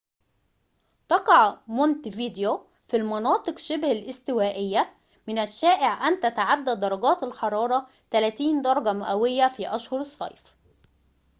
[1.09, 4.93] تقع مونتفيديو في المناطق شبه الاستوائية
[5.27, 10.55] من الشائع أن تتعدى درجات الحرارة 30 درجة مئوية في أشهر الصيف